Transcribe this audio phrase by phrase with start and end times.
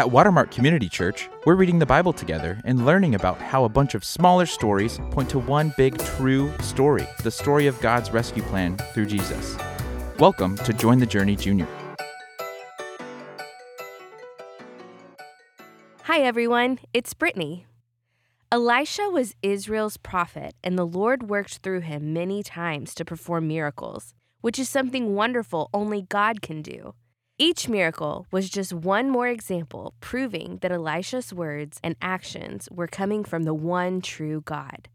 [0.00, 3.94] At Watermark Community Church, we're reading the Bible together and learning about how a bunch
[3.94, 8.78] of smaller stories point to one big true story the story of God's rescue plan
[8.94, 9.58] through Jesus.
[10.18, 11.68] Welcome to Join the Journey Junior.
[16.04, 16.78] Hi, everyone.
[16.94, 17.66] It's Brittnee.
[18.50, 24.14] Elisha was Israel's prophet, and the Lord worked through him many times to perform miracles,
[24.40, 26.94] which is something wonderful only God can do.
[27.42, 33.24] Each miracle was just one more example proving that Elisha's words and actions were coming
[33.24, 34.90] from the one true God.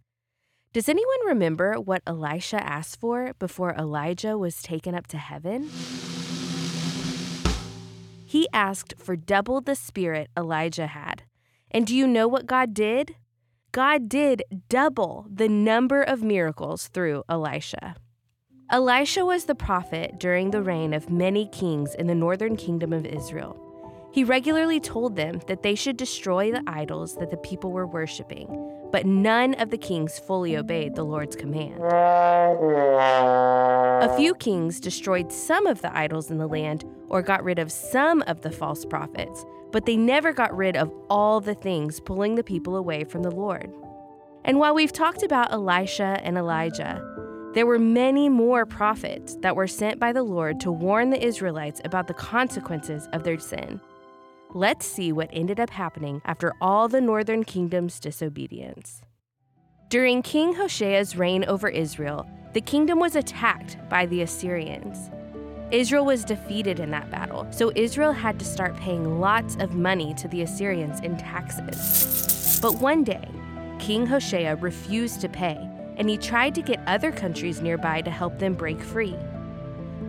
[0.72, 5.72] Does anyone remember what Elisha asked for before Elijah was taken up to heaven?
[8.27, 11.23] He asked for double the spirit Elijah had.
[11.72, 13.16] And do you know what God did?
[13.72, 17.95] God did double the number of miracles through Elisha.
[18.71, 23.05] Elisha was the prophet during the reign of many kings in the northern kingdom of
[23.05, 23.55] Israel.
[24.11, 28.47] He regularly told them that they should destroy the idols that the people were worshiping,
[28.91, 31.80] but none of the kings fully obeyed the Lord's command.
[34.02, 37.72] A few kings destroyed some of the idols in the land or got rid of
[37.72, 42.33] some of the false prophets, but they never got rid of all the things pulling
[42.33, 43.72] the people away from the Lord.
[44.44, 47.14] And while we've talked about Elisha and Elijah,
[47.56, 51.80] there were many more prophets that were sent by the Lord to warn the Israelites
[51.86, 53.80] about the consequences of their sin.
[54.53, 59.02] Let's see what ended up happening after all the northern kingdom's disobedience.
[59.88, 65.09] During King Hoshea's reign over Israel, the kingdom was attacked by the Assyrians.
[65.72, 70.14] Israel was defeated in that battle, so Israel had to start paying lots of money
[70.16, 72.59] to the Assyrians in taxes.
[72.62, 73.30] But one day,
[73.80, 78.39] King Hoshea refused to pay and he tried to get other countries nearby to help
[78.39, 79.15] them break free.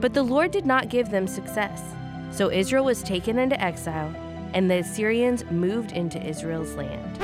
[0.01, 1.83] But the Lord did not give them success.
[2.31, 4.15] So Israel was taken into exile,
[4.53, 7.19] and the Assyrians moved into Israel's land.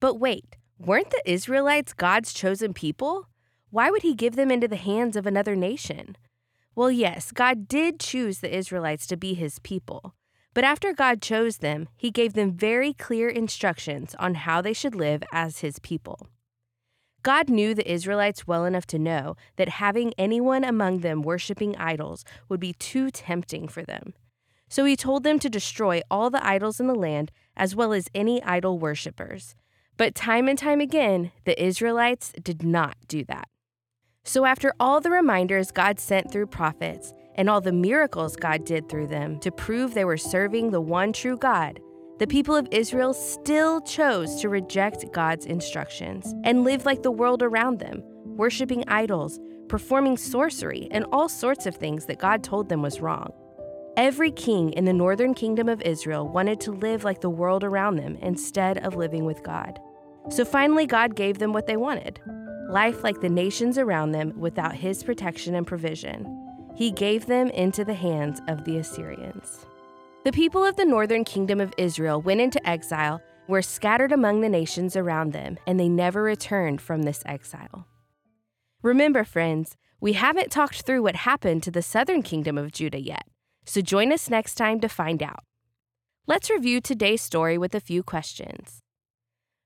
[0.00, 3.28] But wait, weren't the Israelites God's chosen people?
[3.70, 6.16] Why would he give them into the hands of another nation?
[6.74, 10.14] Well, yes, God did choose the Israelites to be his people.
[10.52, 14.94] But after God chose them, he gave them very clear instructions on how they should
[14.94, 16.26] live as his people.
[17.22, 22.24] God knew the Israelites well enough to know that having anyone among them worshiping idols
[22.48, 24.14] would be too tempting for them.
[24.68, 28.08] So he told them to destroy all the idols in the land, as well as
[28.14, 29.54] any idol worshippers.
[29.96, 33.48] But time and time again, the Israelites did not do that.
[34.24, 38.88] So after all the reminders God sent through prophets, and all the miracles God did
[38.88, 41.80] through them to prove they were serving the one true God,
[42.20, 47.42] the people of Israel still chose to reject God's instructions and live like the world
[47.42, 48.02] around them,
[48.36, 53.32] worshiping idols, performing sorcery, and all sorts of things that God told them was wrong.
[53.96, 57.96] Every king in the northern kingdom of Israel wanted to live like the world around
[57.96, 59.80] them instead of living with God.
[60.28, 62.20] So finally, God gave them what they wanted
[62.68, 66.26] life like the nations around them without his protection and provision.
[66.76, 69.66] He gave them into the hands of the Assyrians.
[70.22, 74.50] The people of the northern kingdom of Israel went into exile, were scattered among the
[74.50, 77.86] nations around them, and they never returned from this exile.
[78.82, 83.24] Remember, friends, we haven't talked through what happened to the southern kingdom of Judah yet,
[83.64, 85.42] so join us next time to find out.
[86.26, 88.82] Let's review today's story with a few questions.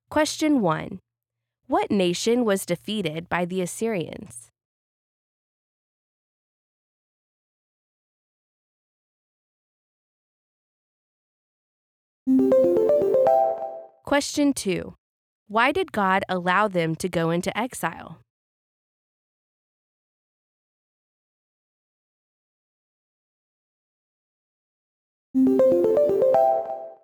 [0.08, 1.00] Question 1
[1.66, 4.52] What nation was defeated by the Assyrians?
[14.04, 14.94] Question 2.
[15.46, 18.20] Why did God allow them to go into exile?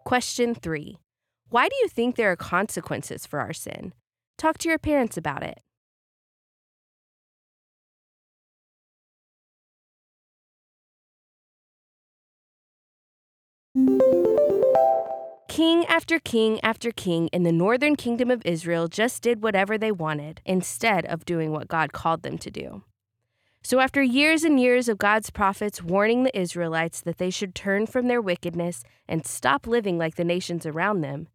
[0.04, 0.98] Question 3.
[1.50, 3.92] Why do you think there are consequences for our sin?
[4.38, 5.60] Talk to your parents about it.
[15.50, 19.90] King after king after king in the northern kingdom of Israel just did whatever they
[19.90, 22.84] wanted instead of doing what God called them to do.
[23.60, 27.88] So, after years and years of God's prophets warning the Israelites that they should turn
[27.88, 31.26] from their wickedness and stop living like the nations around them,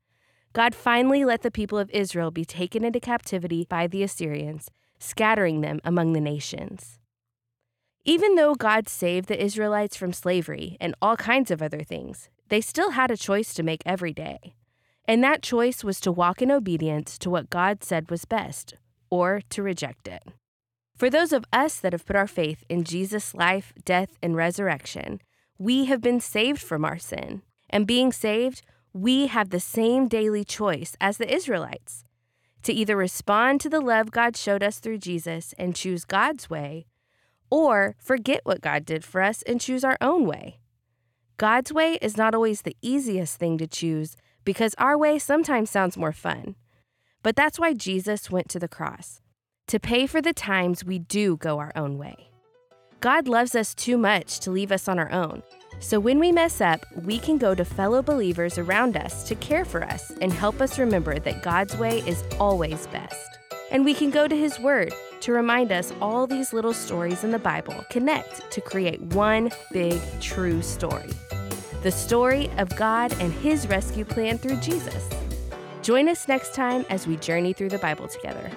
[0.54, 5.60] God finally let the people of Israel be taken into captivity by the Assyrians, scattering
[5.60, 7.00] them among the nations.
[8.06, 12.62] Even though God saved the Israelites from slavery and all kinds of other things, they
[12.62, 14.56] still had a choice to make every day.
[15.08, 18.76] And that choice was to walk in obedience to what God said was best,
[19.10, 20.24] or to reject it.
[20.96, 25.22] For those of us that have put our faith in Jesus' life, death, and resurrection,
[25.58, 28.62] we have been saved from our sin, And being saved,
[28.94, 32.04] we have the same daily choice as the Israelites
[32.64, 36.88] to either respond to the love God showed us through Jesus and choose God's way,
[37.52, 40.60] or forget what God did for us and choose our own way.
[41.38, 44.16] God's way is not always the easiest thing to choose
[44.46, 46.56] because our way sometimes sounds more fun.
[47.24, 49.20] But that's why Jesus went to the cross
[49.68, 52.30] to pay for the times we do go our own way.
[53.02, 55.44] God loves us too much to leave us on our own.
[55.80, 59.66] So when we mess up, we can go to fellow believers around us to care
[59.66, 63.40] for us and help us remember that God's way is always best.
[63.72, 67.32] And we can go to His Word to remind us all these little stories in
[67.32, 71.10] the Bible connect to create one big, true story
[71.86, 75.08] the story of God and His rescue plan through Jesus.
[75.84, 78.50] Join us next time as we journey through the Bible together.